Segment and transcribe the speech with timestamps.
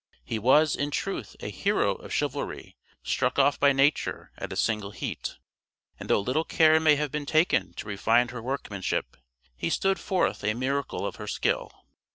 [0.23, 4.89] He was, in truth, a hero of chivalry struck off by Nature at a single
[4.89, 5.35] heat,
[5.99, 9.15] and though little care may have been taken to refine her workmanship,
[9.55, 11.85] he stood forth a miracle of her skill.